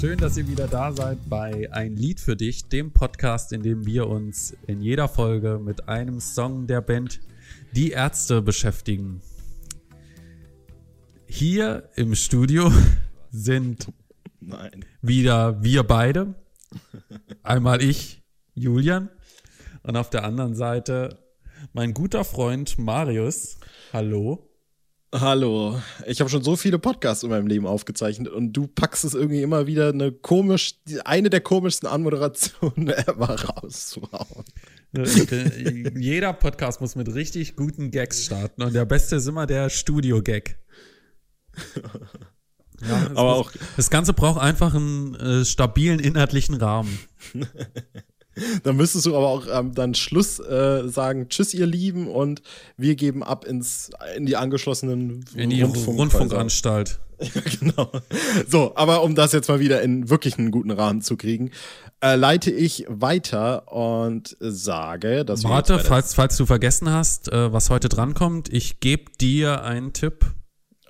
[0.00, 3.84] Schön, dass ihr wieder da seid bei Ein Lied für dich, dem Podcast, in dem
[3.84, 7.20] wir uns in jeder Folge mit einem Song der Band
[7.72, 9.20] Die Ärzte beschäftigen.
[11.26, 12.72] Hier im Studio
[13.30, 13.92] sind
[14.40, 14.86] Nein.
[15.02, 16.34] wieder wir beide.
[17.42, 18.22] Einmal ich,
[18.54, 19.10] Julian,
[19.82, 21.18] und auf der anderen Seite
[21.74, 23.58] mein guter Freund Marius.
[23.92, 24.49] Hallo.
[25.12, 25.82] Hallo.
[26.06, 29.42] Ich habe schon so viele Podcasts in meinem Leben aufgezeichnet und du packst es irgendwie
[29.42, 30.74] immer wieder eine komisch,
[31.04, 34.44] eine der komischsten Anmoderationen ever rauszuhauen.
[35.96, 40.58] Jeder Podcast muss mit richtig guten Gags starten und der beste ist immer der Studio-Gag.
[42.82, 46.98] Ja, Aber muss, auch das Ganze braucht einfach einen äh, stabilen inhaltlichen Rahmen.
[48.62, 52.42] Dann müsstest du aber auch ähm, dann Schluss äh, sagen, tschüss ihr Lieben und
[52.76, 57.00] wir geben ab ins in die angeschlossenen In die Rundfunk- Rundfunkanstalt.
[57.20, 57.90] Ja, genau.
[58.48, 61.50] So, aber um das jetzt mal wieder in wirklich einen guten Rahmen zu kriegen,
[62.02, 67.52] äh, leite ich weiter und sage, dass wir Warte, falls, falls du vergessen hast, äh,
[67.52, 70.24] was heute drankommt, ich gebe dir einen Tipp.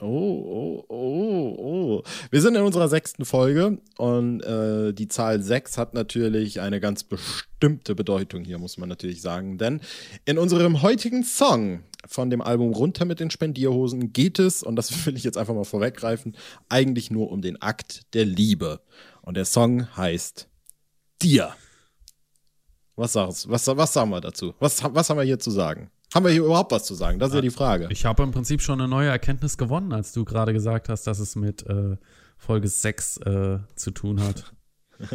[0.03, 2.03] Oh, oh, oh, oh.
[2.31, 7.05] Wir sind in unserer sechsten Folge und äh, die Zahl 6 hat natürlich eine ganz
[7.05, 9.59] bestimmte Bedeutung hier, muss man natürlich sagen.
[9.59, 9.81] Denn
[10.25, 15.07] in unserem heutigen Song von dem Album Runter mit den Spendierhosen geht es, und das
[15.07, 16.35] will ich jetzt einfach mal vorweggreifen,
[16.71, 18.81] eigentlich nur um den Akt der Liebe.
[19.21, 20.49] Und der Song heißt
[21.21, 21.55] Dir.
[22.97, 24.55] Was sagst was, was sagen wir dazu?
[24.61, 25.91] Was, was haben wir hier zu sagen?
[26.13, 27.19] Haben wir hier überhaupt was zu sagen?
[27.21, 27.87] Das ist ja die Frage.
[27.91, 31.21] Ich habe im Prinzip schon eine neue Erkenntnis gewonnen, als du gerade gesagt hast, dass
[31.21, 31.97] es mit äh,
[32.37, 34.53] Folge 6 äh, zu tun hat.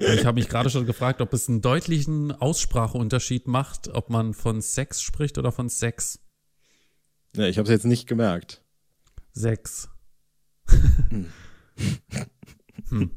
[0.00, 4.62] Ich habe mich gerade schon gefragt, ob es einen deutlichen Ausspracheunterschied macht, ob man von
[4.62, 6.20] Sex spricht oder von Sex.
[7.34, 8.62] Ja, ich habe es jetzt nicht gemerkt.
[9.32, 9.88] Sechs.
[12.90, 13.10] hm.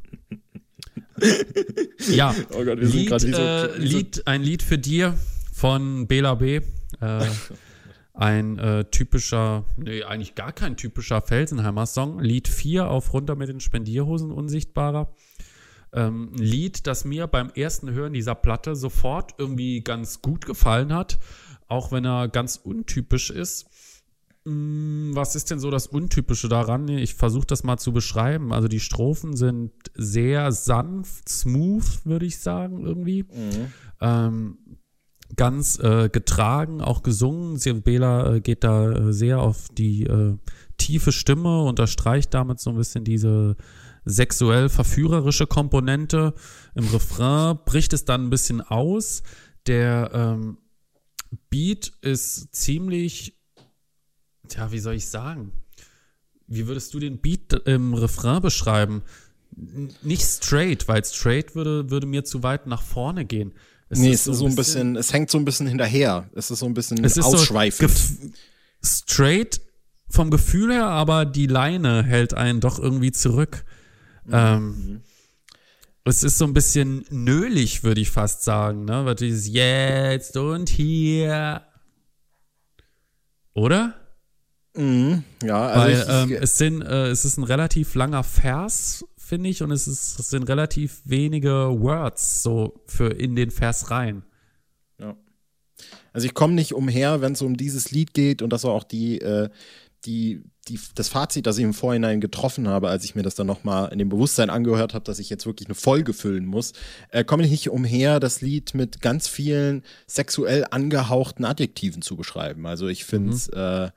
[2.10, 5.16] Ja, Oh Gott, wir sind Lied, so, äh, so Lied, ein Lied für dir
[5.62, 6.62] von Bela B.
[7.02, 7.26] Äh,
[8.16, 12.20] ein äh, typischer, nee, eigentlich gar kein typischer Felsenheimer Song.
[12.20, 15.14] Lied 4 auf Runter mit den Spendierhosen unsichtbarer.
[15.94, 20.96] Ähm, ein Lied, das mir beim ersten Hören dieser Platte sofort irgendwie ganz gut gefallen
[20.96, 21.20] hat,
[21.68, 23.68] auch wenn er ganz untypisch ist.
[24.46, 26.88] Mm, Was ist denn so das Untypische daran?
[26.88, 28.52] Ich versuche das mal zu beschreiben.
[28.52, 33.26] Also die Strophen sind sehr sanft, smooth, würde ich sagen, irgendwie.
[34.02, 34.58] Ähm,
[35.36, 37.60] ganz äh, getragen, auch gesungen.
[37.84, 40.38] Bela äh, geht da äh, sehr auf die äh,
[40.78, 43.56] tiefe Stimme, unterstreicht damit so ein bisschen diese
[44.04, 46.34] sexuell verführerische Komponente.
[46.76, 49.22] Im Refrain bricht es dann ein bisschen aus.
[49.68, 50.58] Der ähm,
[51.50, 53.38] Beat ist ziemlich,
[54.48, 55.52] tja, wie soll ich sagen?
[56.48, 59.04] Wie würdest du den Beat im Refrain beschreiben?
[59.56, 63.54] N- Nicht straight, weil straight würde, würde mir zu weit nach vorne gehen.
[64.00, 66.30] Nee, es ist so ein bisschen, es hängt so ein bisschen hinterher.
[66.36, 67.92] Es ist so ein bisschen es ist ausschweifend.
[67.92, 68.32] So
[68.84, 69.62] straight
[70.10, 73.64] vom Gefühl her, aber die Leine hält einen doch irgendwie zurück.
[74.26, 74.34] Mhm.
[74.34, 75.02] Ähm,
[76.04, 79.06] es ist so ein bisschen nölig, würde ich fast sagen, ne?
[79.06, 81.62] Weil dieses jetzt und hier.
[83.54, 83.96] Oder?
[84.76, 85.24] mhm.
[85.44, 89.06] Ja, also Weil ich, ich, ähm, es, sind, äh, es ist ein relativ langer Vers,
[89.32, 93.90] finde ich, und es, ist, es sind relativ wenige Words so für in den Vers
[93.90, 94.24] rein.
[95.00, 95.16] ja.
[96.12, 98.84] also ich komme nicht umher, wenn es um dieses Lied geht und das war auch
[98.84, 99.48] die, äh,
[100.04, 103.48] die, die, das Fazit, das ich im Vorhinein getroffen habe, als ich mir das dann
[103.48, 106.74] nochmal in dem Bewusstsein angehört habe, dass ich jetzt wirklich eine Folge füllen muss,
[107.12, 112.66] äh, komme ich nicht umher, das Lied mit ganz vielen sexuell angehauchten Adjektiven zu beschreiben.
[112.66, 113.92] Also ich finde es, äh,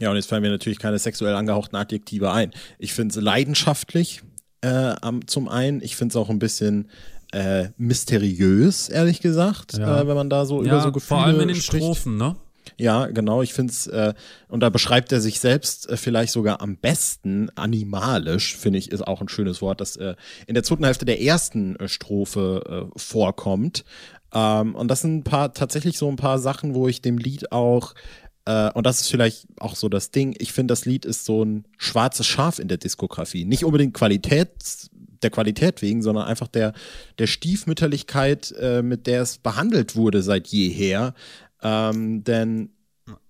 [0.00, 2.50] ja, und jetzt fallen mir natürlich keine sexuell angehauchten Adjektive ein.
[2.78, 4.22] Ich finde es leidenschaftlich
[4.60, 4.94] äh,
[5.26, 5.80] zum einen.
[5.82, 6.90] Ich finde es auch ein bisschen
[7.32, 10.00] äh, mysteriös, ehrlich gesagt, Ja.
[10.02, 11.82] äh, wenn man da so über Ja, so Gefühle vor allem in den spricht.
[11.84, 12.36] Strophen, ne?
[12.76, 13.40] Ja, genau.
[13.42, 14.14] Ich finde es, äh,
[14.48, 19.06] und da beschreibt er sich selbst äh, vielleicht sogar am besten animalisch, finde ich, ist
[19.06, 20.14] auch ein schönes Wort, das äh,
[20.46, 23.84] in der zweiten Hälfte der ersten äh, Strophe äh, vorkommt.
[24.32, 27.50] Ähm, und das sind ein paar, tatsächlich so ein paar Sachen, wo ich dem Lied
[27.52, 27.94] auch,
[28.44, 31.44] äh, und das ist vielleicht auch so das Ding, ich finde, das Lied ist so
[31.44, 33.44] ein schwarzes Schaf in der Diskografie.
[33.44, 34.50] Nicht unbedingt Qualität,
[35.22, 36.72] der Qualität wegen, sondern einfach der,
[37.18, 41.14] der Stiefmütterlichkeit, äh, mit der es behandelt wurde seit jeher.
[41.62, 42.70] Ähm, denn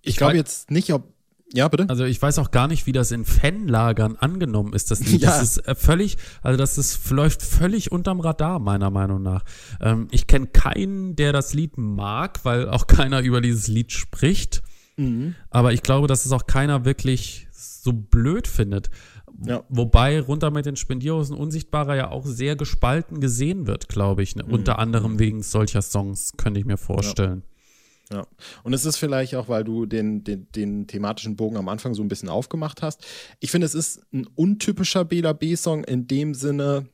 [0.01, 1.11] ich, Ich glaube jetzt nicht, ob.
[1.53, 1.89] Ja, bitte?
[1.89, 5.21] Also ich weiß auch gar nicht, wie das in Fanlagern angenommen ist, das Lied.
[5.23, 5.31] Ja.
[5.31, 9.43] Das ist äh, völlig, also das ist, läuft völlig unterm Radar, meiner Meinung nach.
[9.81, 14.61] Ähm, ich kenne keinen, der das Lied mag, weil auch keiner über dieses Lied spricht.
[15.49, 18.89] Aber ich glaube, dass es auch keiner wirklich so blöd findet.
[19.45, 19.63] Ja.
[19.69, 24.35] Wobei runter mit den Spendierhosen Unsichtbarer ja auch sehr gespalten gesehen wird, glaube ich.
[24.35, 24.43] Ne?
[24.43, 24.53] Mhm.
[24.53, 27.43] Unter anderem wegen solcher Songs, könnte ich mir vorstellen.
[28.11, 28.17] Ja.
[28.17, 28.27] ja.
[28.63, 32.03] Und es ist vielleicht auch, weil du den, den, den thematischen Bogen am Anfang so
[32.03, 33.05] ein bisschen aufgemacht hast.
[33.39, 36.87] Ich finde, es ist ein untypischer Bela B-Song in dem Sinne,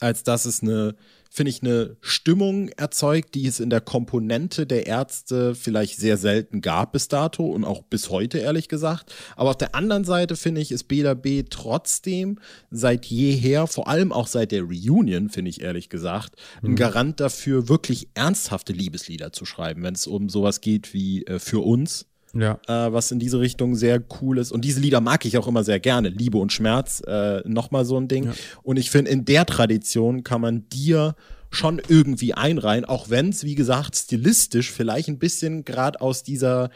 [0.00, 0.94] als dass es eine
[1.30, 6.60] finde ich, eine Stimmung erzeugt, die es in der Komponente der Ärzte vielleicht sehr selten
[6.60, 9.14] gab bis dato und auch bis heute, ehrlich gesagt.
[9.36, 12.38] Aber auf der anderen Seite finde ich, ist Bela B trotzdem
[12.70, 16.76] seit jeher, vor allem auch seit der Reunion, finde ich ehrlich gesagt, ein mhm.
[16.76, 21.60] Garant dafür, wirklich ernsthafte Liebeslieder zu schreiben, wenn es um sowas geht wie äh, für
[21.60, 22.58] uns ja.
[22.66, 24.52] Äh, was in diese Richtung sehr cool ist.
[24.52, 26.08] Und diese Lieder mag ich auch immer sehr gerne.
[26.08, 28.24] Liebe und Schmerz, äh, nochmal so ein Ding.
[28.24, 28.32] Ja.
[28.62, 31.14] Und ich finde, in der Tradition kann man dir
[31.50, 36.70] schon irgendwie einreihen, auch wenn es, wie gesagt, stilistisch vielleicht ein bisschen gerade aus dieser,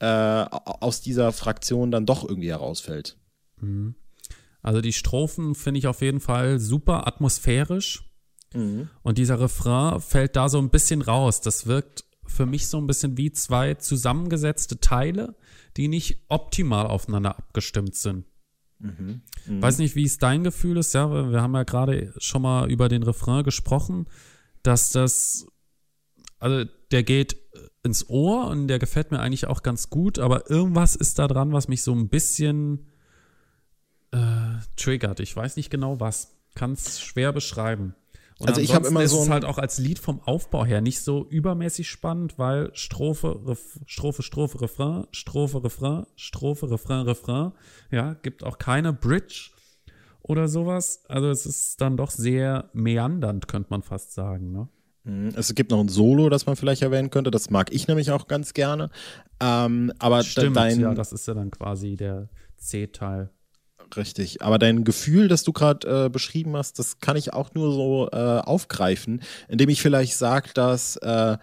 [0.00, 3.16] äh, aus dieser Fraktion dann doch irgendwie herausfällt.
[3.60, 3.94] Mhm.
[4.62, 8.04] Also die Strophen finde ich auf jeden Fall super atmosphärisch.
[8.54, 8.90] Mhm.
[9.02, 11.40] Und dieser Refrain fällt da so ein bisschen raus.
[11.40, 15.36] Das wirkt für mich so ein bisschen wie zwei zusammengesetzte Teile,
[15.76, 18.26] die nicht optimal aufeinander abgestimmt sind.
[18.78, 19.22] Mhm.
[19.46, 19.62] Mhm.
[19.62, 22.88] Weiß nicht, wie es dein Gefühl ist, ja, wir haben ja gerade schon mal über
[22.88, 24.06] den Refrain gesprochen,
[24.62, 25.46] dass das,
[26.38, 27.36] also der geht
[27.82, 31.52] ins Ohr und der gefällt mir eigentlich auch ganz gut, aber irgendwas ist da dran,
[31.52, 32.86] was mich so ein bisschen
[34.12, 35.20] äh, triggert.
[35.20, 36.36] Ich weiß nicht genau was.
[36.54, 37.94] Kann es schwer beschreiben.
[38.42, 40.80] Und also ich habe immer so ist es halt auch als Lied vom Aufbau her
[40.80, 47.52] nicht so übermäßig spannend, weil Strophe, Ref, Strophe, Strophe, Refrain, Strophe, Refrain, Strophe, Refrain, Refrain.
[47.92, 49.50] Ja, gibt auch keine Bridge
[50.22, 51.04] oder sowas.
[51.08, 54.50] Also es ist dann doch sehr meandernd, könnte man fast sagen.
[54.50, 54.68] Ne?
[55.04, 55.32] Mhm.
[55.36, 57.30] Es gibt noch ein Solo, das man vielleicht erwähnen könnte.
[57.30, 58.90] Das mag ich nämlich auch ganz gerne.
[59.40, 63.30] Ähm, aber Stimmt, dein, ja, das ist ja dann quasi der C-Teil.
[63.96, 67.72] Richtig, aber dein Gefühl, das du gerade äh, beschrieben hast, das kann ich auch nur
[67.72, 71.36] so äh, aufgreifen, indem ich vielleicht sage, dass äh,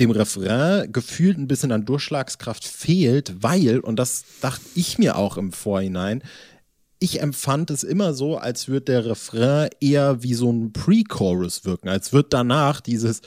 [0.00, 5.36] dem Refrain gefühlt ein bisschen an Durchschlagskraft fehlt, weil, und das dachte ich mir auch
[5.36, 6.22] im Vorhinein,
[6.98, 11.88] ich empfand es immer so, als würde der Refrain eher wie so ein Pre-Chorus wirken,
[11.88, 13.22] als wird danach dieses,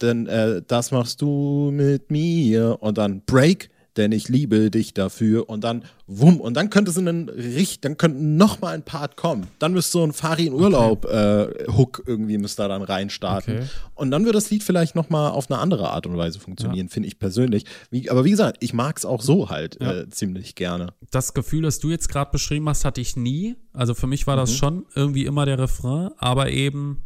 [0.00, 5.48] denn äh, das machst du mit mir und dann Break, denn ich liebe dich dafür
[5.50, 8.82] und dann wumm und dann könnte es in einen Richt, dann könnte noch mal ein
[8.82, 9.48] Part kommen.
[9.58, 11.42] Dann müsste so ein Fari in Urlaub okay.
[11.42, 13.66] äh, Hook irgendwie müsste da dann reinstarten okay.
[13.94, 16.86] und dann würde das Lied vielleicht noch mal auf eine andere Art und Weise funktionieren,
[16.86, 16.92] ja.
[16.92, 17.64] finde ich persönlich.
[17.90, 19.92] Wie, aber wie gesagt, ich mag es auch so halt ja.
[19.92, 20.94] äh, ziemlich gerne.
[21.10, 23.56] Das Gefühl, das du jetzt gerade beschrieben hast, hatte ich nie.
[23.72, 24.56] Also für mich war das mhm.
[24.56, 27.04] schon irgendwie immer der Refrain, aber eben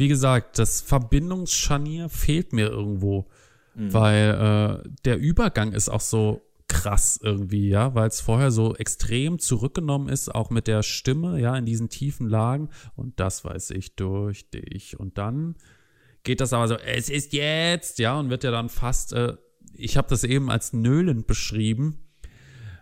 [0.00, 3.26] wie gesagt, das Verbindungsscharnier fehlt mir irgendwo.
[3.80, 3.94] Mhm.
[3.94, 9.38] Weil äh, der Übergang ist auch so krass irgendwie, ja, weil es vorher so extrem
[9.38, 12.68] zurückgenommen ist, auch mit der Stimme, ja, in diesen tiefen Lagen.
[12.94, 14.98] Und das weiß ich durch dich.
[15.00, 15.56] Und dann
[16.22, 19.36] geht das aber so, es ist jetzt, ja, und wird ja dann fast, äh,
[19.72, 21.98] ich habe das eben als nöhlend beschrieben,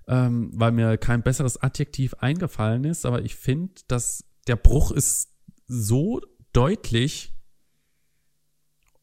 [0.07, 5.31] ähm, weil mir kein besseres Adjektiv eingefallen ist, aber ich finde, dass der Bruch ist
[5.67, 6.21] so
[6.53, 7.33] deutlich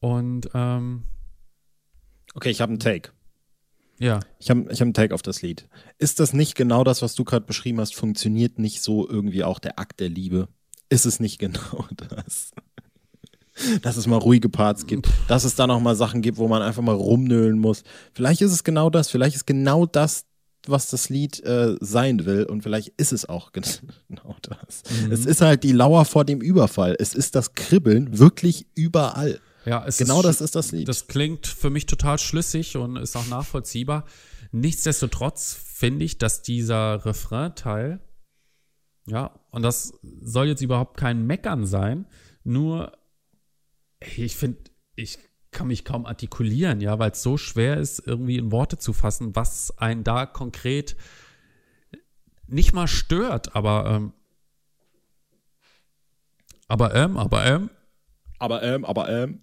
[0.00, 1.04] und ähm,
[2.36, 3.10] Okay, ich habe einen Take.
[3.98, 4.20] Ja.
[4.38, 5.66] Ich habe ich hab einen Take auf das Lied.
[5.98, 7.94] Ist das nicht genau das, was du gerade beschrieben hast?
[7.94, 10.48] Funktioniert nicht so irgendwie auch der Akt der Liebe?
[10.90, 12.52] Ist es nicht genau das?
[13.80, 16.60] dass es mal ruhige Parts gibt, dass es da noch mal Sachen gibt, wo man
[16.60, 17.84] einfach mal rumnölen muss.
[18.12, 20.26] Vielleicht ist es genau das, vielleicht ist genau das,
[20.66, 24.82] was das Lied äh, sein will und vielleicht ist es auch genau das.
[25.04, 25.10] Mhm.
[25.10, 26.96] Es ist halt die Lauer vor dem Überfall.
[26.98, 29.40] Es ist das Kribbeln wirklich überall.
[29.66, 30.88] Ja, genau das ist das Lied.
[30.88, 34.04] Das klingt für mich total schlüssig und ist auch nachvollziehbar.
[34.52, 38.00] Nichtsdestotrotz finde ich, dass dieser Refrain-Teil,
[39.06, 42.06] ja, und das soll jetzt überhaupt kein Meckern sein,
[42.44, 42.92] nur
[43.98, 44.58] ich finde,
[44.94, 45.18] ich
[45.50, 49.34] kann mich kaum artikulieren, ja, weil es so schwer ist, irgendwie in Worte zu fassen,
[49.34, 50.96] was einen da konkret
[52.46, 54.12] nicht mal stört, aber ähm,
[56.68, 57.70] aber ähm, aber ähm.
[58.38, 59.42] Aber ähm, aber ähm.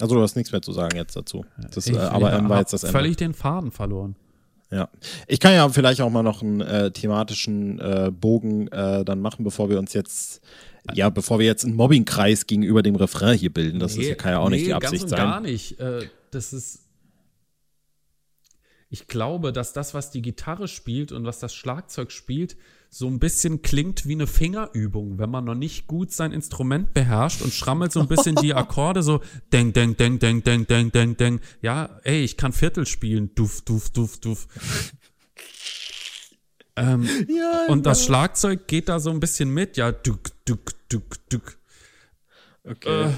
[0.00, 1.44] Also du hast nichts mehr zu sagen jetzt dazu.
[1.74, 2.92] Das, ich, äh, aber ähm, war jetzt das Ende.
[2.92, 4.16] Völlig den Faden verloren.
[4.70, 4.88] Ja,
[5.26, 9.42] ich kann ja vielleicht auch mal noch einen äh, thematischen äh, Bogen äh, dann machen,
[9.42, 10.42] bevor wir uns jetzt,
[10.92, 13.78] ja, bevor wir jetzt einen Mobbingkreis gegenüber dem Refrain hier bilden.
[13.78, 15.18] Das nee, ist, kann ja auch nee, nicht die Absicht ganz und sein.
[15.18, 15.80] Gar nicht.
[15.80, 16.80] Äh, das ist.
[18.90, 22.56] Ich glaube, dass das, was die Gitarre spielt und was das Schlagzeug spielt,
[22.90, 27.42] so ein bisschen klingt wie eine Fingerübung, wenn man noch nicht gut sein Instrument beherrscht
[27.42, 29.20] und schrammelt so ein bisschen die Akkorde so
[29.52, 31.40] deng, deng, deng, deng, deng, deng, deng, deng.
[31.60, 33.34] Ja, ey, ich kann Viertel spielen.
[33.34, 34.48] Duf, duf, duf, duf.
[36.76, 38.04] Ähm, Ja, und das.
[38.04, 41.58] Schlagzeug geht da so ein bisschen mit, ja, duck, duck, duck, duck.
[42.62, 43.08] Okay.
[43.08, 43.12] Äh,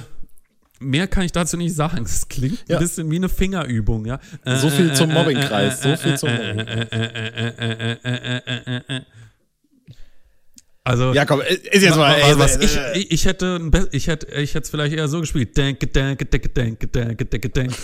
[0.80, 2.04] mehr kann ich dazu nicht sagen.
[2.04, 2.76] Es klingt Ja.
[2.78, 4.18] ein bisschen wie eine Fingerübung, ja.
[4.44, 7.50] Äh, So viel äh, zum äh, Mobbingkreis, so viel zum äh.
[10.82, 12.14] Also, ja, komm, ist jetzt mal.
[12.14, 12.76] ey, was ich,
[13.12, 13.60] ich, hätte
[13.92, 15.54] ich hätte ich hätte es vielleicht eher so gespielt.
[15.56, 17.75] Denke, denke, denke, denke, denke, denke, denke,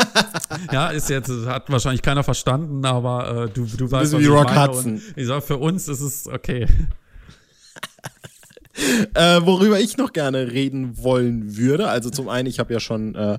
[0.72, 4.30] ja, ist jetzt hat wahrscheinlich keiner verstanden, aber äh, du du weißt was wie ich
[4.30, 4.92] Rock meine Hudson.
[4.94, 6.66] und Ich sag, für uns ist es okay.
[9.14, 13.14] Äh, worüber ich noch gerne reden wollen würde, also zum einen, ich habe ja schon
[13.14, 13.38] äh,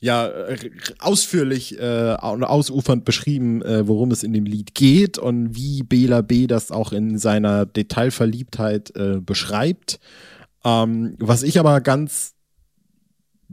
[0.00, 5.54] ja äh, ausführlich äh, und ausufernd beschrieben, äh, worum es in dem Lied geht und
[5.54, 6.46] wie Bela B.
[6.46, 10.00] das auch in seiner Detailverliebtheit äh, beschreibt.
[10.64, 12.34] Ähm, was ich aber ganz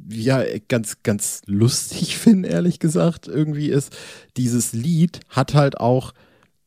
[0.09, 3.95] ja, ganz, ganz lustig finde, ehrlich gesagt, irgendwie ist,
[4.37, 6.13] dieses Lied hat halt auch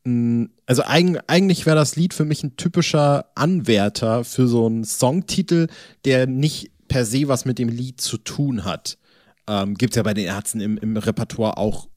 [0.05, 5.67] also eig eigentlich wäre das Lied für mich ein typischer Anwärter für so einen Songtitel,
[6.05, 8.97] der nicht per se was mit dem Lied zu tun hat.
[9.47, 11.89] Ähm, Gibt es ja bei den Ärzten im, im Repertoire auch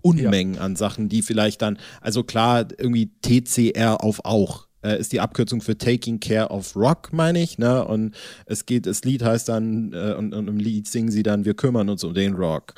[0.00, 5.20] Unmengen an Sachen, die vielleicht dann, also klar, irgendwie TCR auf auch äh, ist die
[5.20, 7.84] Abkürzung für Taking Care of Rock, meine ich, ne?
[7.84, 8.14] Und
[8.46, 11.54] es geht, das Lied heißt dann, äh, und, und im Lied singen sie dann, wir
[11.54, 12.74] kümmern uns um den Rock.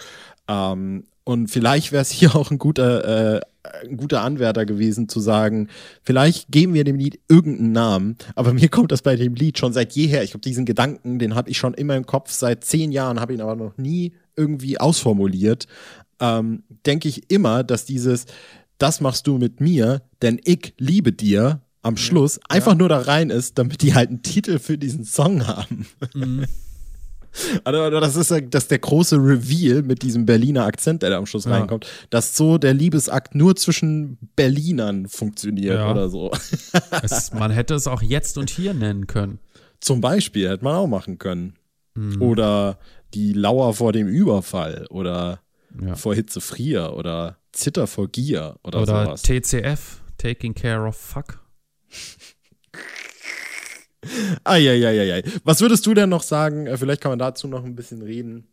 [0.48, 5.20] Ähm, und vielleicht wäre es hier auch ein guter, äh, ein guter Anwärter gewesen, zu
[5.20, 5.68] sagen,
[6.02, 9.72] vielleicht geben wir dem Lied irgendeinen Namen, aber mir kommt das bei dem Lied schon
[9.72, 10.22] seit jeher.
[10.22, 13.34] Ich glaube, diesen Gedanken, den habe ich schon immer im Kopf, seit zehn Jahren, habe
[13.34, 15.66] ihn aber noch nie irgendwie ausformuliert.
[16.20, 18.26] Ähm, Denke ich immer, dass dieses,
[18.78, 23.30] das machst du mit mir, denn ich liebe dir, am Schluss einfach nur da rein
[23.30, 25.86] ist, damit die halt einen Titel für diesen Song haben.
[27.64, 31.18] Also das ist ja das ist der große Reveal mit diesem Berliner Akzent, der da
[31.18, 31.52] am Schluss Ja.
[31.52, 35.90] reinkommt, dass so der Liebesakt nur zwischen Berlinern funktioniert Ja.
[35.90, 36.30] oder so.
[37.02, 39.38] Es, man hätte es auch jetzt und hier nennen können.
[39.80, 41.54] Zum Beispiel hätte man auch machen können.
[41.94, 42.20] Mhm.
[42.20, 42.78] Oder
[43.14, 45.40] die Lauer vor dem Überfall oder
[45.80, 45.94] Ja.
[45.94, 49.22] vor Hitze frier oder Zitter vor Gier oder, Oder sowas.
[49.22, 51.40] TCF, Taking Care of Fuck.
[54.44, 55.22] Eieieiei.
[55.44, 56.66] Was würdest du denn noch sagen?
[56.66, 58.46] Äh, Vielleicht kann man dazu noch ein bisschen reden.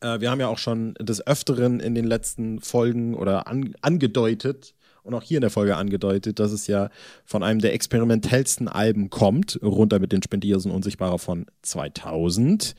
[0.00, 4.74] Äh, Wir haben ja auch schon des Öfteren in den letzten Folgen oder an, angedeutet
[5.02, 6.90] und auch hier in der Folge angedeutet, dass es ja
[7.24, 12.74] von einem der experimentellsten Alben kommt, runter mit den Spendiersen Unsichtbarer von 2000.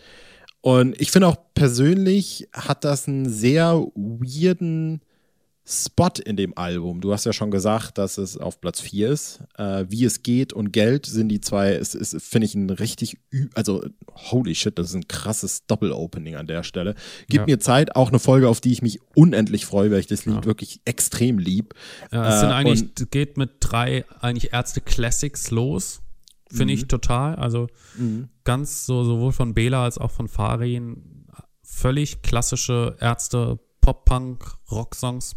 [0.61, 5.01] Und ich finde auch persönlich hat das einen sehr weirden
[5.67, 7.01] Spot in dem Album.
[7.01, 9.39] Du hast ja schon gesagt, dass es auf Platz 4 ist.
[9.57, 13.17] Äh, Wie es geht und Geld sind die zwei, es ist, finde ich, ein richtig,
[13.55, 16.93] also holy shit, das ist ein krasses Doppel-Opening an der Stelle.
[17.29, 17.45] Gib Ja.
[17.47, 20.35] mir Zeit, auch eine Folge, auf die ich mich unendlich freue, weil ich das Lied
[20.35, 20.45] Ja.
[20.45, 21.73] wirklich extrem lieb.
[22.11, 26.01] Ja, es Äh, sind eigentlich, und- geht mit drei eigentlich Ärzte Classics los.
[26.51, 26.79] Finde Mhm.
[26.79, 27.35] ich total.
[27.37, 27.67] Also
[28.43, 31.25] ganz so, sowohl von Bela als auch von Farin.
[31.63, 35.35] Völlig klassische Ärzte, Pop-Punk, Rock-Songs.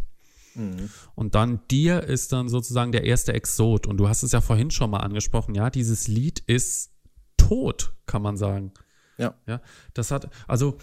[0.58, 0.90] Mhm.
[1.14, 3.86] Und dann dir ist dann sozusagen der erste Exot.
[3.86, 5.54] Und du hast es ja vorhin schon mal angesprochen.
[5.54, 6.92] Ja, dieses Lied ist
[7.36, 8.72] tot, kann man sagen.
[9.16, 9.34] Ja.
[9.46, 9.60] Ja,
[9.94, 10.78] das hat, also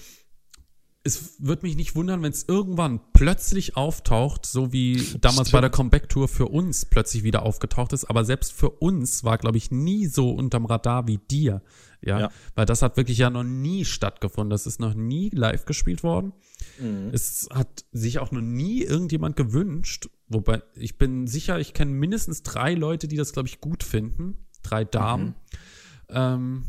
[1.05, 5.70] es wird mich nicht wundern, wenn es irgendwann plötzlich auftaucht, so wie damals bei der
[5.70, 8.05] Comeback-Tour für uns plötzlich wieder aufgetaucht ist.
[8.05, 11.62] Aber selbst für uns war, glaube ich, nie so unterm Radar wie dir.
[12.01, 12.20] Ja?
[12.20, 12.29] Ja.
[12.53, 14.50] weil das hat wirklich ja noch nie stattgefunden.
[14.50, 16.34] Das ist noch nie live gespielt worden.
[17.13, 20.10] Es hat sich auch noch nie irgendjemand gewünscht.
[20.27, 24.48] Wobei, ich bin sicher, ich kenne mindestens drei Leute, die das, glaube ich, gut finden.
[24.63, 25.36] Drei Damen.
[26.10, 26.63] Ähm,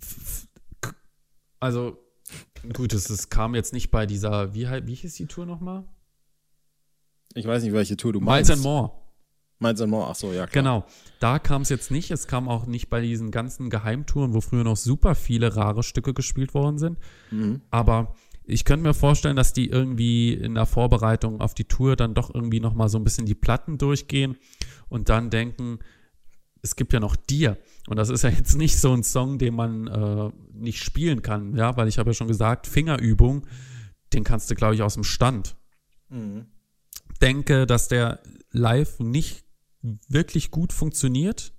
[0.00, 0.48] f-
[0.82, 0.94] f-
[1.60, 1.98] also,
[2.72, 5.86] gut, es, es kam jetzt nicht bei dieser, wie, wie hieß die Tour nochmal?
[7.34, 8.50] Ich weiß nicht, welche Tour du Miles meinst.
[8.52, 8.92] and More.
[9.58, 10.62] Miles and More, ach so, ja, klar.
[10.62, 10.86] Genau.
[11.20, 12.10] Da kam es jetzt nicht.
[12.10, 16.14] Es kam auch nicht bei diesen ganzen Geheimtouren, wo früher noch super viele rare Stücke
[16.14, 16.98] gespielt worden sind.
[17.30, 17.60] Mhm.
[17.70, 18.14] Aber
[18.50, 22.34] ich könnte mir vorstellen, dass die irgendwie in der Vorbereitung auf die Tour dann doch
[22.34, 24.36] irgendwie nochmal so ein bisschen die Platten durchgehen
[24.88, 25.78] und dann denken,
[26.62, 27.56] es gibt ja noch dir.
[27.88, 31.56] Und das ist ja jetzt nicht so ein Song, den man äh, nicht spielen kann,
[31.56, 33.46] ja, weil ich habe ja schon gesagt, Fingerübung,
[34.12, 35.56] den kannst du, glaube ich, aus dem Stand.
[36.08, 36.46] Mhm.
[37.22, 39.44] Denke, dass der live nicht
[40.08, 41.54] wirklich gut funktioniert,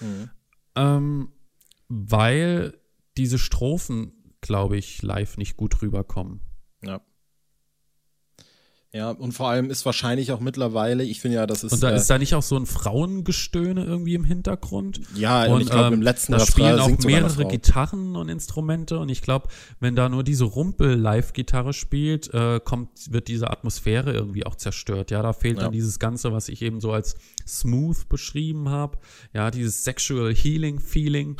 [0.00, 0.30] Mhm.
[0.76, 1.32] ähm,
[1.88, 2.74] weil
[3.16, 6.40] diese Strophen, glaube ich, live nicht gut rüberkommen.
[6.84, 7.00] Ja.
[8.94, 11.72] Ja, und vor allem ist wahrscheinlich auch mittlerweile, ich finde ja, das ist.
[11.72, 15.00] Und da äh, ist da nicht auch so ein Frauengestöhne irgendwie im Hintergrund?
[15.14, 17.46] Ja, und, ich glaube, im letzten ähm, da spielen auch mehrere.
[17.46, 19.48] Gitarren und Instrumente und ich glaube,
[19.80, 25.10] wenn da nur diese Rumpel-Live-Gitarre spielt, äh, kommt, wird diese Atmosphäre irgendwie auch zerstört.
[25.10, 25.64] Ja, da fehlt Ja.
[25.64, 28.98] dann dieses Ganze, was ich eben so als smooth beschrieben habe.
[29.32, 31.36] Ja, dieses Sexual Healing-Feeling.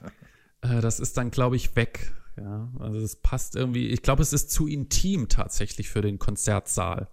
[0.62, 2.14] äh, das ist dann, glaube ich, weg.
[2.36, 3.88] Ja, also es passt irgendwie.
[3.88, 7.08] Ich glaube, es ist zu intim tatsächlich für den Konzertsaal.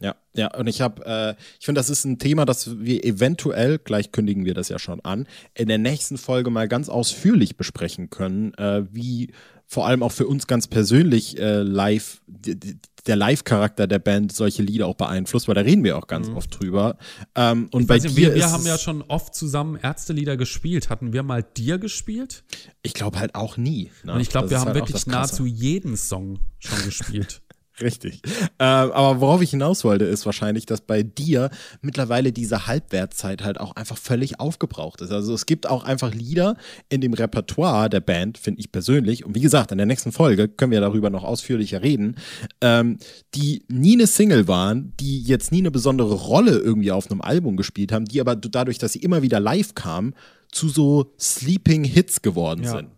[0.00, 3.78] Ja, ja, und ich habe, äh, ich finde, das ist ein Thema, das wir eventuell,
[3.78, 8.08] gleich kündigen wir das ja schon an, in der nächsten Folge mal ganz ausführlich besprechen
[8.08, 9.32] können, äh, wie
[9.70, 14.86] vor allem auch für uns ganz persönlich äh, live, der Live-Charakter der Band solche Lieder
[14.86, 16.96] auch beeinflusst, weil da reden wir auch ganz oft drüber.
[17.34, 20.88] Ähm, und Ich bei nicht, dir wir, wir haben ja schon oft zusammen Ärztelieder gespielt.
[20.88, 22.44] Hatten wir mal dir gespielt?
[22.82, 23.90] ich glaube halt auch nie.
[24.04, 24.14] ne?
[24.14, 27.42] Und ich glaube, wir haben halt wirklich nahezu jeden Song schon gespielt.
[27.80, 28.20] Richtig.
[28.58, 33.60] Äh, aber worauf ich hinaus wollte, ist wahrscheinlich, dass bei dir mittlerweile diese Halbwertzeit halt
[33.60, 35.12] auch einfach völlig aufgebraucht ist.
[35.12, 36.56] Also es gibt auch einfach Lieder
[36.88, 39.24] in dem Repertoire der Band, finde ich persönlich.
[39.24, 42.16] Und wie gesagt, in der nächsten Folge können wir darüber noch ausführlicher reden,
[42.60, 42.98] ähm,
[43.34, 47.56] die nie eine Single waren, die jetzt nie eine besondere Rolle irgendwie auf einem Album
[47.56, 50.14] gespielt haben, die aber dadurch, dass sie immer wieder live kamen,
[50.50, 52.70] zu so Sleeping Hits geworden Ja.
[52.72, 52.88] sind.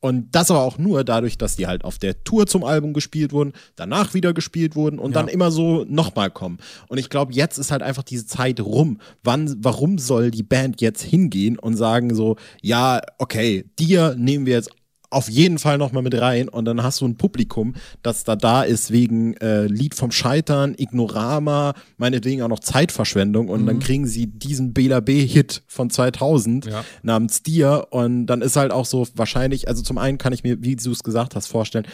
[0.00, 3.32] Und das aber auch nur dadurch, dass die halt auf der Tour zum Album gespielt
[3.32, 5.20] wurden, danach wieder gespielt wurden und Ja.
[5.22, 6.58] dann immer so nochmal kommen.
[6.88, 9.00] Und ich glaube, jetzt ist halt einfach diese Zeit rum.
[9.24, 14.54] Wann, warum soll die Band jetzt hingehen und sagen so, ja, okay, dir nehmen wir
[14.54, 14.70] jetzt
[15.10, 18.62] auf jeden Fall nochmal mit rein und dann hast du ein Publikum, das da da
[18.62, 24.26] ist wegen äh, Lied vom Scheitern, Ignorama, meinetwegen auch noch Zeitverschwendung und dann kriegen sie
[24.26, 26.84] diesen Bela B-Hit von 2000 Ja.
[27.02, 30.62] namens Dir und dann ist halt auch so wahrscheinlich, also zum einen kann ich mir,
[30.62, 31.86] wie du es gesagt hast, vorstellen,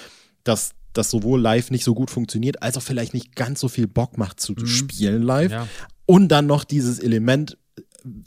[0.43, 3.87] dass das sowohl live nicht so gut funktioniert, als auch vielleicht nicht ganz so viel
[3.87, 5.69] Bock macht zu spielen live Ja.
[6.07, 7.59] und dann noch dieses Element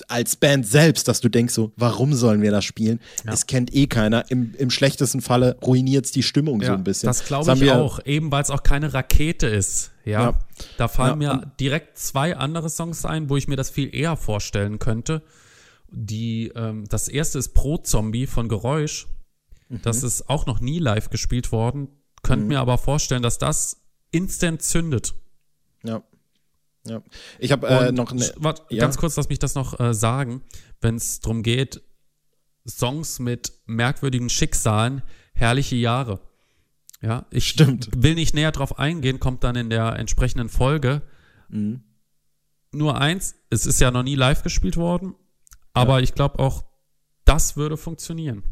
[0.07, 2.99] als Band selbst, dass du denkst so, warum sollen wir das spielen?
[3.25, 4.29] Es kennt eh keiner.
[4.31, 7.07] Im, im schlechtesten Falle ruiniert es die Stimmung so ein bisschen.
[7.07, 9.91] Das glaube ich wir- auch, eben weil es auch keine Rakete ist.
[10.03, 10.39] Ja, Ja.
[10.77, 14.15] da fallen Ja, mir direkt zwei andere Songs ein, wo ich mir das viel eher
[14.17, 15.21] vorstellen könnte.
[15.89, 19.07] Die, ähm, das erste ist Pro Zombie von Geräusch.
[19.69, 19.81] Mhm.
[19.83, 21.89] Das ist auch noch nie live gespielt worden.
[22.23, 23.77] Könnt mir aber vorstellen, dass das
[24.11, 25.13] instant zündet.
[25.83, 26.01] Ja.
[26.87, 27.01] Ja.
[27.39, 28.81] Ich habe äh, noch sch- wart, ja.
[28.81, 30.41] ganz kurz, lass mich das noch äh, sagen,
[30.81, 31.81] wenn es darum geht,
[32.67, 35.01] Songs mit merkwürdigen Schicksalen,
[35.33, 36.19] herrliche Jahre.
[37.01, 37.89] Ja, ich Stimmt.
[37.95, 41.03] will nicht näher drauf eingehen, kommt dann in der entsprechenden Folge.
[41.49, 41.83] Mhm.
[42.71, 45.15] Nur eins, es ist ja noch nie live gespielt worden,
[45.73, 46.65] aber ich glaube auch,
[47.23, 48.43] das würde funktionieren.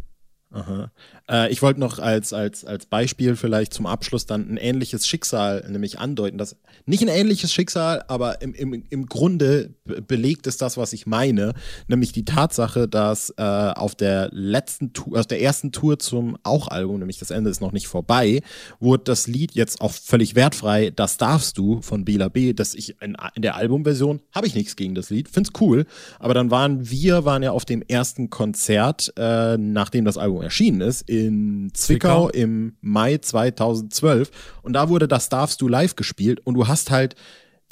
[1.29, 5.65] Äh, ich wollte noch als, als, als Beispiel vielleicht zum Abschluss dann ein ähnliches Schicksal
[5.69, 6.37] nämlich andeuten.
[6.37, 10.93] Das, nicht ein ähnliches Schicksal, aber im, im, im Grunde be- belegt ist das, was
[10.93, 11.53] ich meine,
[11.87, 16.99] nämlich die Tatsache, dass äh, auf der letzten Tour, auf der ersten Tour zum Auch-Album,
[16.99, 18.41] nämlich das Ende ist noch nicht vorbei,
[18.79, 23.01] wurde das Lied jetzt auch völlig wertfrei, Das darfst du von Bela B, das ich
[23.01, 25.85] in, in der Albumversion habe ich nichts gegen das Lied, find's cool,
[26.19, 30.81] aber dann waren wir, waren ja auf dem ersten Konzert, äh, nachdem das Album erschienen
[30.81, 32.29] ist, in Zwickau, Zwickau.
[32.29, 34.31] im Mai 2012
[34.61, 37.15] und da wurde Das darfst du live gespielt und du hast halt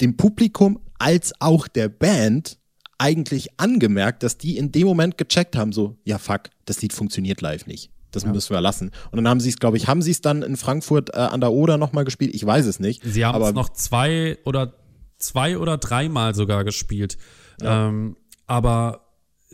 [0.00, 2.58] dem Publikum als auch der Band
[2.98, 7.40] eigentlich angemerkt, dass die in dem Moment gecheckt haben, so, ja fuck, das Lied funktioniert
[7.40, 7.90] live nicht.
[8.12, 8.92] Das müssen wir lassen.
[9.10, 11.40] Und dann haben sie es, glaube ich, haben sie es dann in Frankfurt äh, an
[11.40, 12.32] der Oder nochmal gespielt?
[12.32, 13.02] Ich weiß es nicht.
[13.04, 14.74] Sie haben es noch zwei oder
[15.18, 17.18] zwei oder dreimal sogar gespielt.
[17.60, 19.03] Ähm, aber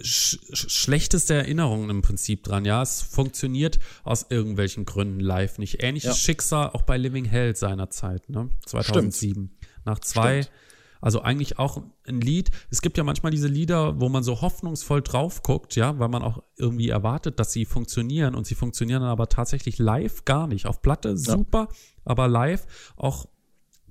[0.02, 2.82] sch sch schlechteste Erinnerungen im Prinzip dran, ja.
[2.82, 5.82] Es funktioniert aus irgendwelchen Gründen live nicht.
[5.82, 6.14] Ähnliches Ja.
[6.16, 8.50] Schicksal auch bei Living Hell seinerzeit, ne?
[8.66, 9.50] 2007.
[9.84, 10.56] Nach zwei, Stimmt.
[11.00, 12.50] also eigentlich auch ein Lied.
[12.70, 16.22] Es gibt ja manchmal diese Lieder, wo man so hoffnungsvoll drauf guckt, ja, weil man
[16.22, 20.66] auch irgendwie erwartet, dass sie funktionieren und sie funktionieren dann aber tatsächlich live gar nicht.
[20.66, 21.68] Auf Platte super,
[22.04, 23.26] aber live auch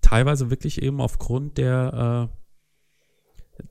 [0.02, 2.39] teilweise wirklich eben aufgrund der, äh,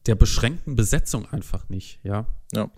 [0.06, 2.26] der beschränkten Besetzung einfach nicht, ja.
[2.52, 2.70] Ja.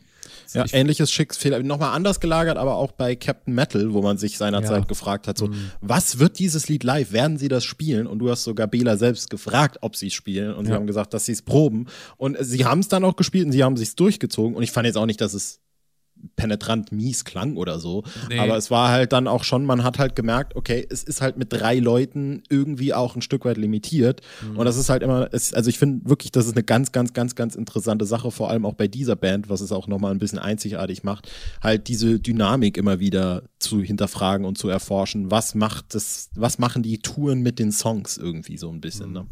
[0.53, 4.37] Ja, Ich- ähnliches Schicksal, nochmal anders gelagert, aber auch bei Captain Metal, wo man sich
[4.39, 4.81] seinerzeit Ja.
[4.81, 4.87] Mhm.
[4.87, 5.49] gefragt hat, so,
[5.81, 7.11] was wird dieses Lied live?
[7.13, 8.07] Werden sie das spielen?
[8.07, 10.55] Und du hast sogar Bela selbst gefragt, ob sie es spielen.
[10.55, 10.77] Und sie Ja.
[10.77, 11.87] haben gesagt, dass sie es proben.
[12.17, 14.55] Und sie haben es dann auch gespielt und sie haben sich durchgezogen.
[14.55, 15.59] Und ich fand jetzt auch nicht, dass es
[16.37, 18.05] penetrant mies klang oder so.
[18.29, 18.39] Nee.
[18.39, 21.37] Aber es war halt dann auch schon, man hat halt gemerkt, okay, es ist halt
[21.37, 24.21] mit drei Leuten irgendwie auch ein Stück weit limitiert.
[24.43, 24.59] Mhm.
[24.59, 27.13] Und das ist halt immer, es, also ich finde wirklich, das ist eine ganz, ganz,
[27.13, 30.19] ganz, ganz interessante Sache, vor allem auch bei dieser Band, was es auch nochmal ein
[30.19, 31.31] bisschen einzigartig macht,
[31.63, 35.31] halt diese Dynamik immer wieder zu hinterfragen und zu erforschen.
[35.31, 39.27] Was macht das, was machen die Touren mit den Songs irgendwie so ein bisschen, ne?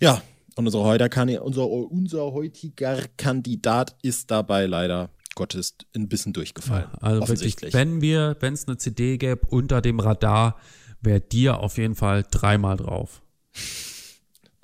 [0.00, 0.22] Ja,
[0.56, 6.88] und unser heutiger, unser, unser heutiger Kandidat ist dabei leider Gottes ein bisschen durchgefallen.
[6.92, 10.56] Ja, also wirklich, wenn wir, wenn es eine CD gäbe unter dem Radar,
[11.00, 13.22] wäre dir auf jeden Fall dreimal drauf.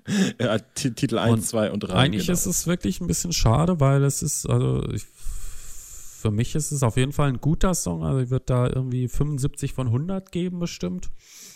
[0.41, 1.95] ja, Titel 1, 2 und 3.
[1.95, 2.35] Eigentlich genau.
[2.35, 6.83] ist es wirklich ein bisschen schade, weil es ist, also ich, für mich ist es
[6.83, 8.05] auf jeden Fall ein guter Song.
[8.05, 11.11] Also ich würde da irgendwie 75 von 100 geben bestimmt.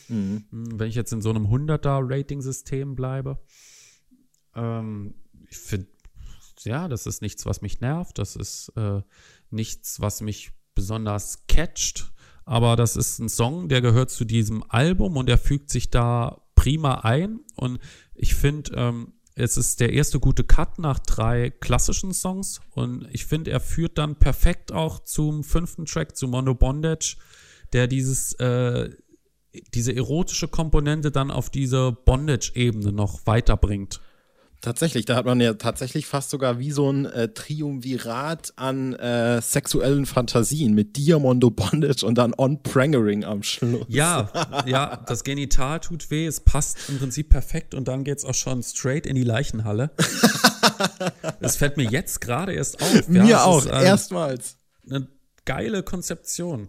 [0.09, 0.45] Mhm.
[0.51, 3.39] Hm, wenn ich jetzt in so einem 100er Rating-System bleibe.
[4.55, 5.15] Ähm,
[5.49, 5.89] ich finde,
[6.65, 8.19] ja, das ist nichts, was mich nervt.
[8.19, 9.03] Das ist äh,
[9.51, 12.13] nichts, was mich besonders catcht.
[12.45, 16.43] Aber das ist ein Song, der gehört zu diesem Album und der fügt sich da
[16.55, 17.41] prima ein.
[17.57, 17.79] Und
[18.15, 22.61] ich finde, ähm, es ist der erste gute Cut nach drei klassischen Songs.
[22.71, 27.17] Und ich finde, er führt dann perfekt auch zum fünften Track, zu Mono Bondage,
[27.73, 28.91] der dieses, äh,
[29.75, 34.01] diese erotische Komponente dann auf diese Bondage-Ebene noch weiterbringt.
[34.61, 39.41] Tatsächlich, da hat man ja tatsächlich fast sogar wie so ein äh, Triumvirat an äh,
[39.41, 43.87] sexuellen Fantasien mit Diamondo Bondage und dann On Prangering am Schluss.
[43.89, 44.31] Ja,
[44.67, 48.63] ja, das Genital tut weh, es passt im Prinzip perfekt und dann geht's auch schon
[48.63, 49.93] straight in die Leichenhalle.
[51.41, 53.09] das fällt mir jetzt gerade erst auf.
[53.09, 54.59] Ja, mir auch, ist, ähm, erstmals.
[54.89, 55.09] Eine
[55.47, 56.69] geile Konzeption.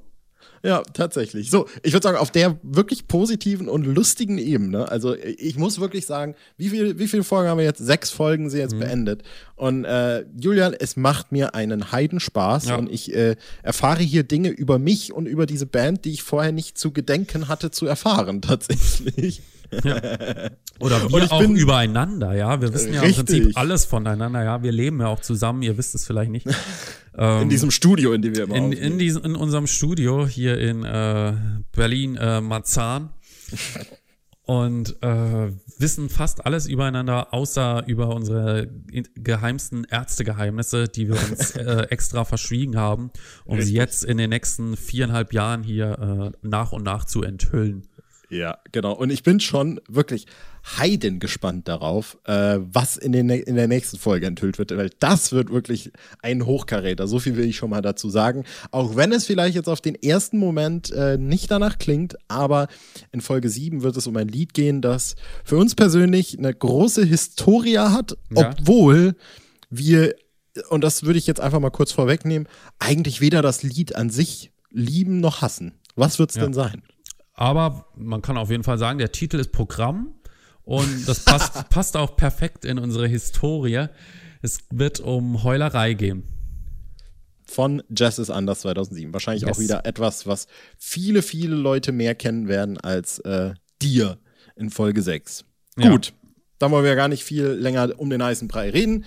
[0.63, 1.49] Ja, tatsächlich.
[1.49, 6.05] So, ich würde sagen, auf der wirklich positiven und lustigen Ebene, also ich muss wirklich
[6.05, 7.79] sagen, wie, viel, wie viele Folgen haben wir jetzt?
[7.79, 8.79] Sechs Folgen sind jetzt mhm.
[8.79, 9.23] beendet.
[9.55, 12.75] Und äh, Julian, es macht mir einen Heidenspaß ja.
[12.75, 16.51] und ich äh, erfahre hier Dinge über mich und über diese Band, die ich vorher
[16.51, 19.41] nicht zu gedenken hatte zu erfahren, tatsächlich.
[19.83, 19.95] Ja.
[20.79, 22.59] Oder wir auch bin, übereinander, ja.
[22.61, 23.19] Wir wissen ja richtig.
[23.19, 24.63] im Prinzip alles voneinander, ja.
[24.63, 26.47] Wir leben ja auch zusammen, ihr wisst es vielleicht nicht.
[27.17, 30.83] in diesem Studio, in dem wir immer in, in, diesem, in unserem Studio hier in
[30.83, 31.33] äh,
[31.73, 33.09] Berlin äh, Marzahn
[34.43, 38.69] und äh, wissen fast alles übereinander, außer über unsere
[39.15, 43.11] geheimsten Ärztegeheimnisse, die wir uns äh, extra verschwiegen haben,
[43.45, 43.69] um Richtig.
[43.69, 47.87] sie jetzt in den nächsten viereinhalb Jahren hier äh, nach und nach zu enthüllen.
[48.31, 48.93] Ja, genau.
[48.93, 50.25] Und ich bin schon wirklich
[50.77, 55.33] heiden gespannt darauf, äh, was in, den, in der nächsten Folge enthüllt wird, weil das
[55.33, 55.91] wird wirklich
[56.21, 57.07] ein Hochkaräter.
[57.07, 58.45] So viel will ich schon mal dazu sagen.
[58.71, 62.69] Auch wenn es vielleicht jetzt auf den ersten Moment äh, nicht danach klingt, aber
[63.11, 67.03] in Folge 7 wird es um ein Lied gehen, das für uns persönlich eine große
[67.03, 68.49] Historie hat, ja.
[68.49, 69.15] obwohl
[69.69, 70.15] wir,
[70.69, 72.47] und das würde ich jetzt einfach mal kurz vorwegnehmen,
[72.79, 75.73] eigentlich weder das Lied an sich lieben noch hassen.
[75.95, 76.43] Was wird es ja.
[76.43, 76.83] denn sein?
[77.41, 80.13] Aber man kann auf jeden Fall sagen, der Titel ist Programm
[80.63, 83.87] und das passt, passt auch perfekt in unsere Historie.
[84.43, 86.21] Es wird um Heulerei gehen.
[87.47, 89.11] Von Jazz is Anders 2007.
[89.11, 89.57] Wahrscheinlich yes.
[89.57, 90.45] auch wieder etwas, was
[90.77, 94.19] viele, viele Leute mehr kennen werden als äh, dir
[94.55, 95.43] in Folge 6.
[95.79, 95.89] Ja.
[95.89, 96.13] Gut,
[96.59, 99.03] dann wollen wir gar nicht viel länger um den heißen Brei reden.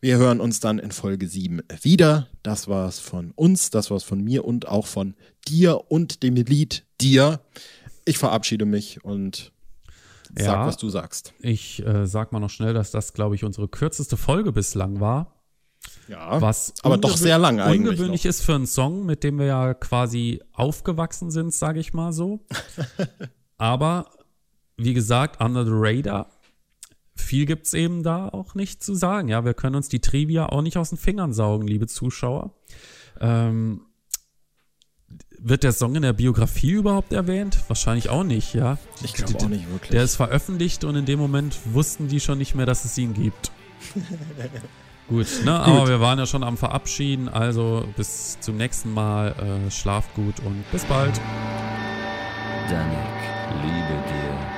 [0.00, 2.28] Wir hören uns dann in Folge 7 wieder.
[2.42, 5.14] Das war's von uns, das war's von mir und auch von
[5.46, 7.40] dir und dem Lied dir.
[8.04, 9.52] Ich verabschiede mich und
[10.34, 11.32] sag, ja, was du sagst.
[11.40, 15.32] Ich äh, sag mal noch schnell, dass das, glaube ich, unsere kürzeste Folge bislang war.
[16.08, 17.90] Ja, was aber doch sehr lang eigentlich.
[17.90, 18.30] Ungewöhnlich noch.
[18.30, 22.40] ist für einen Song, mit dem wir ja quasi aufgewachsen sind, sage ich mal so.
[23.58, 24.10] aber
[24.76, 26.28] wie gesagt, Under the Radar
[27.16, 29.28] viel gibt es eben da auch nicht zu sagen.
[29.28, 32.54] Ja, wir können uns die Trivia auch nicht aus den Fingern saugen, liebe Zuschauer.
[33.20, 33.85] Ähm,
[35.38, 37.58] wird der Song in der Biografie überhaupt erwähnt?
[37.68, 38.78] Wahrscheinlich auch nicht, ja.
[39.02, 39.90] Ich glaube auch nicht wirklich.
[39.90, 43.14] Der ist veröffentlicht und in dem Moment wussten die schon nicht mehr, dass es ihn
[43.14, 43.50] gibt.
[45.08, 45.44] gut, ne?
[45.44, 45.48] Gut.
[45.48, 49.34] Aber wir waren ja schon am Verabschieden, also bis zum nächsten Mal.
[49.66, 51.20] Äh, schlaft gut und bis bald.
[52.68, 52.98] Danik,
[53.62, 54.55] liebe dir